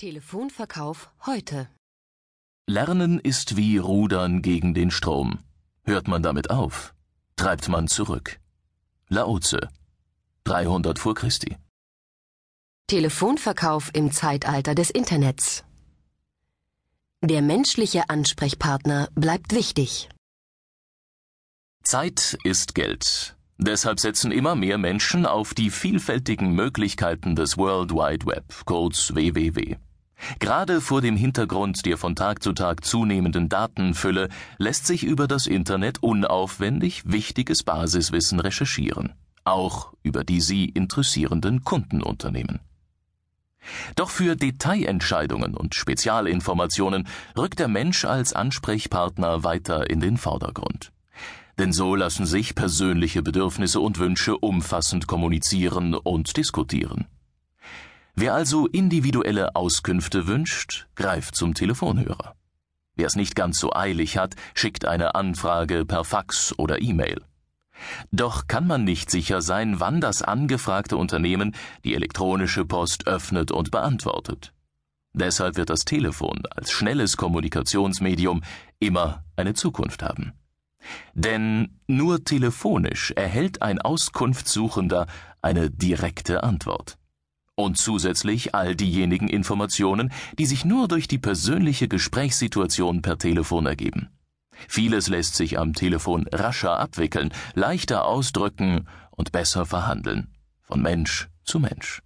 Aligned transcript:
Telefonverkauf 0.00 1.10
heute. 1.26 1.68
Lernen 2.66 3.20
ist 3.20 3.58
wie 3.58 3.76
Rudern 3.76 4.40
gegen 4.40 4.72
den 4.72 4.90
Strom. 4.90 5.40
Hört 5.84 6.08
man 6.08 6.22
damit 6.22 6.48
auf, 6.48 6.94
treibt 7.36 7.68
man 7.68 7.86
zurück. 7.86 8.40
Laoze, 9.10 9.68
300 10.44 10.98
vor 10.98 11.14
Christi. 11.14 11.58
Telefonverkauf 12.86 13.90
im 13.92 14.10
Zeitalter 14.10 14.74
des 14.74 14.88
Internets. 14.88 15.64
Der 17.22 17.42
menschliche 17.42 18.08
Ansprechpartner 18.08 19.10
bleibt 19.14 19.54
wichtig. 19.54 20.08
Zeit 21.82 22.38
ist 22.42 22.74
Geld. 22.74 23.36
Deshalb 23.58 24.00
setzen 24.00 24.32
immer 24.32 24.54
mehr 24.54 24.78
Menschen 24.78 25.26
auf 25.26 25.52
die 25.52 25.68
vielfältigen 25.68 26.54
Möglichkeiten 26.54 27.36
des 27.36 27.58
World 27.58 27.92
Wide 27.92 28.24
Web, 28.24 28.46
kurz 28.64 29.14
WWW. 29.14 29.76
Gerade 30.38 30.80
vor 30.80 31.00
dem 31.00 31.16
Hintergrund 31.16 31.84
der 31.86 31.96
von 31.96 32.14
Tag 32.14 32.42
zu 32.42 32.52
Tag 32.52 32.84
zunehmenden 32.84 33.48
Datenfülle 33.48 34.28
lässt 34.58 34.86
sich 34.86 35.04
über 35.04 35.26
das 35.26 35.46
Internet 35.46 36.02
unaufwendig 36.02 37.02
wichtiges 37.06 37.62
Basiswissen 37.62 38.40
recherchieren, 38.40 39.14
auch 39.44 39.92
über 40.02 40.24
die 40.24 40.40
Sie 40.40 40.66
interessierenden 40.66 41.64
Kundenunternehmen. 41.64 42.60
Doch 43.94 44.10
für 44.10 44.36
Detailentscheidungen 44.36 45.54
und 45.54 45.74
Spezialinformationen 45.74 47.06
rückt 47.36 47.58
der 47.58 47.68
Mensch 47.68 48.04
als 48.04 48.32
Ansprechpartner 48.32 49.44
weiter 49.44 49.90
in 49.90 50.00
den 50.00 50.16
Vordergrund. 50.16 50.92
Denn 51.58 51.72
so 51.72 51.94
lassen 51.94 52.24
sich 52.24 52.54
persönliche 52.54 53.22
Bedürfnisse 53.22 53.80
und 53.80 53.98
Wünsche 53.98 54.38
umfassend 54.38 55.06
kommunizieren 55.06 55.94
und 55.94 56.36
diskutieren. 56.38 57.06
Wer 58.20 58.34
also 58.34 58.66
individuelle 58.66 59.56
Auskünfte 59.56 60.26
wünscht, 60.26 60.88
greift 60.94 61.34
zum 61.34 61.54
Telefonhörer. 61.54 62.34
Wer 62.94 63.06
es 63.06 63.16
nicht 63.16 63.34
ganz 63.34 63.58
so 63.58 63.72
eilig 63.72 64.18
hat, 64.18 64.34
schickt 64.52 64.84
eine 64.84 65.14
Anfrage 65.14 65.86
per 65.86 66.04
Fax 66.04 66.52
oder 66.58 66.82
E-Mail. 66.82 67.22
Doch 68.12 68.46
kann 68.46 68.66
man 68.66 68.84
nicht 68.84 69.10
sicher 69.10 69.40
sein, 69.40 69.80
wann 69.80 70.02
das 70.02 70.20
angefragte 70.20 70.98
Unternehmen 70.98 71.56
die 71.82 71.94
elektronische 71.94 72.66
Post 72.66 73.06
öffnet 73.06 73.52
und 73.52 73.70
beantwortet. 73.70 74.52
Deshalb 75.14 75.56
wird 75.56 75.70
das 75.70 75.86
Telefon 75.86 76.42
als 76.50 76.70
schnelles 76.72 77.16
Kommunikationsmedium 77.16 78.42
immer 78.80 79.24
eine 79.36 79.54
Zukunft 79.54 80.02
haben. 80.02 80.34
Denn 81.14 81.80
nur 81.86 82.22
telefonisch 82.22 83.12
erhält 83.12 83.62
ein 83.62 83.80
Auskunftssuchender 83.80 85.06
eine 85.40 85.70
direkte 85.70 86.42
Antwort 86.42 86.99
und 87.60 87.76
zusätzlich 87.76 88.54
all 88.54 88.74
diejenigen 88.74 89.28
Informationen, 89.28 90.12
die 90.38 90.46
sich 90.46 90.64
nur 90.64 90.88
durch 90.88 91.08
die 91.08 91.18
persönliche 91.18 91.88
Gesprächssituation 91.88 93.02
per 93.02 93.18
Telefon 93.18 93.66
ergeben. 93.66 94.08
Vieles 94.68 95.08
lässt 95.08 95.36
sich 95.36 95.58
am 95.58 95.72
Telefon 95.72 96.26
rascher 96.32 96.78
abwickeln, 96.78 97.32
leichter 97.54 98.04
ausdrücken 98.04 98.86
und 99.10 99.32
besser 99.32 99.66
verhandeln, 99.66 100.28
von 100.62 100.82
Mensch 100.82 101.28
zu 101.44 101.58
Mensch. 101.58 102.02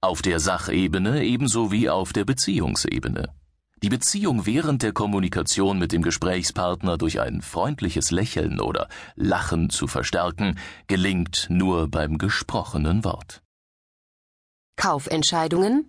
Auf 0.00 0.22
der 0.22 0.40
Sachebene 0.40 1.24
ebenso 1.24 1.72
wie 1.72 1.90
auf 1.90 2.12
der 2.12 2.24
Beziehungsebene. 2.24 3.34
Die 3.82 3.88
Beziehung 3.88 4.44
während 4.44 4.82
der 4.82 4.92
Kommunikation 4.92 5.78
mit 5.78 5.92
dem 5.92 6.02
Gesprächspartner 6.02 6.98
durch 6.98 7.20
ein 7.20 7.42
freundliches 7.42 8.10
Lächeln 8.10 8.60
oder 8.60 8.88
Lachen 9.14 9.70
zu 9.70 9.86
verstärken, 9.86 10.58
gelingt 10.88 11.46
nur 11.48 11.88
beim 11.88 12.18
gesprochenen 12.18 13.04
Wort. 13.04 13.42
Kaufentscheidungen, 14.78 15.88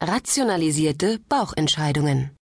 rationalisierte 0.00 1.18
Bauchentscheidungen. 1.28 2.36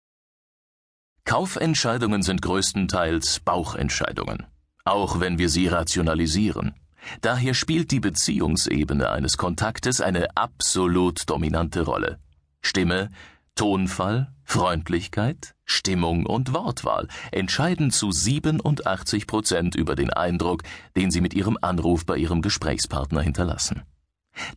Kaufentscheidungen 1.23 2.23
sind 2.23 2.41
größtenteils 2.41 3.41
Bauchentscheidungen, 3.41 4.47
auch 4.85 5.19
wenn 5.19 5.37
wir 5.37 5.49
sie 5.49 5.67
rationalisieren. 5.67 6.73
Daher 7.21 7.53
spielt 7.53 7.91
die 7.91 7.99
Beziehungsebene 7.99 9.11
eines 9.11 9.37
Kontaktes 9.37 10.01
eine 10.01 10.35
absolut 10.35 11.29
dominante 11.29 11.83
Rolle. 11.83 12.17
Stimme, 12.63 13.11
Tonfall, 13.53 14.33
Freundlichkeit, 14.43 15.53
Stimmung 15.63 16.25
und 16.25 16.55
Wortwahl 16.55 17.07
entscheiden 17.31 17.91
zu 17.91 18.11
87 18.11 19.27
Prozent 19.27 19.75
über 19.75 19.93
den 19.93 20.09
Eindruck, 20.09 20.63
den 20.97 21.11
Sie 21.11 21.21
mit 21.21 21.35
Ihrem 21.35 21.59
Anruf 21.61 22.03
bei 22.07 22.17
Ihrem 22.17 22.41
Gesprächspartner 22.41 23.21
hinterlassen. 23.21 23.83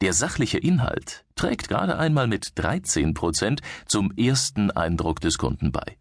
Der 0.00 0.12
sachliche 0.12 0.58
Inhalt 0.58 1.24
trägt 1.34 1.68
gerade 1.68 1.98
einmal 1.98 2.26
mit 2.26 2.52
13 2.56 3.14
Prozent 3.14 3.60
zum 3.86 4.12
ersten 4.16 4.70
Eindruck 4.70 5.20
des 5.20 5.38
Kunden 5.38 5.72
bei. 5.72 5.96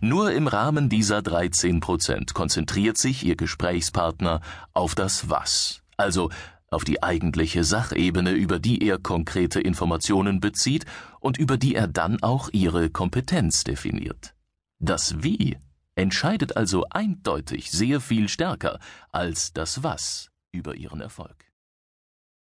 Nur 0.00 0.32
im 0.32 0.46
Rahmen 0.46 0.88
dieser 0.88 1.22
13 1.22 1.80
Prozent 1.80 2.34
konzentriert 2.34 2.98
sich 2.98 3.24
Ihr 3.24 3.36
Gesprächspartner 3.36 4.40
auf 4.72 4.94
das 4.94 5.30
Was, 5.30 5.82
also 5.96 6.30
auf 6.70 6.84
die 6.84 7.02
eigentliche 7.02 7.64
Sachebene, 7.64 8.32
über 8.32 8.58
die 8.58 8.86
er 8.86 8.98
konkrete 8.98 9.60
Informationen 9.60 10.40
bezieht 10.40 10.84
und 11.18 11.36
über 11.38 11.56
die 11.56 11.74
er 11.74 11.88
dann 11.88 12.22
auch 12.22 12.48
Ihre 12.52 12.90
Kompetenz 12.90 13.64
definiert. 13.64 14.34
Das 14.78 15.22
Wie 15.22 15.58
entscheidet 15.96 16.56
also 16.56 16.86
eindeutig 16.90 17.70
sehr 17.70 18.00
viel 18.00 18.28
stärker 18.28 18.78
als 19.10 19.52
das 19.52 19.82
Was 19.82 20.30
über 20.52 20.76
Ihren 20.76 21.00
Erfolg. 21.00 21.49